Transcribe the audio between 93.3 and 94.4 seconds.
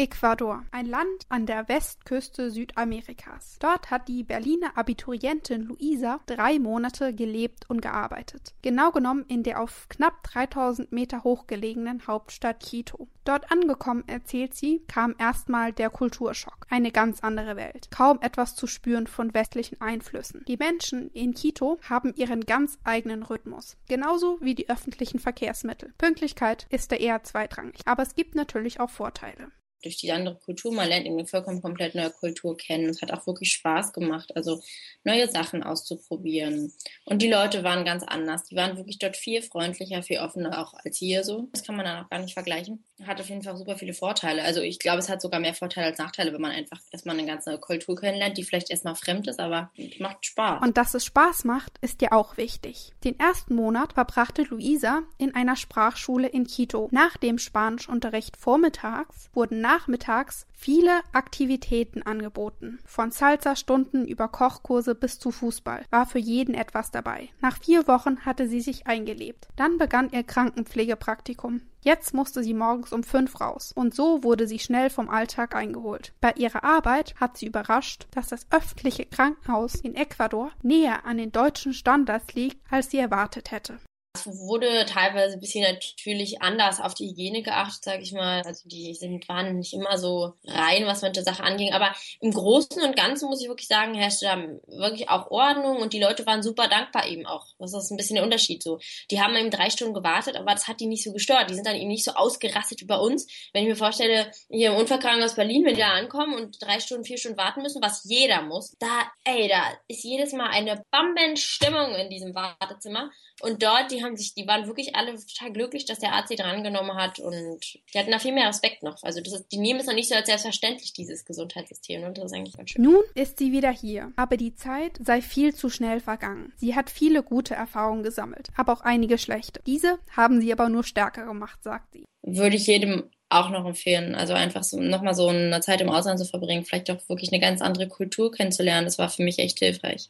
ich wirklich sagen, herrschte da